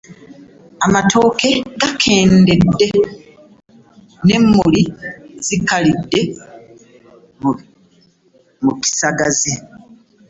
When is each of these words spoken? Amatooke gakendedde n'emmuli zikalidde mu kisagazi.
Amatooke 0.85 1.49
gakendedde 1.81 2.87
n'emmuli 4.25 4.83
zikalidde 5.45 6.21
mu 8.63 8.71
kisagazi. 8.83 9.53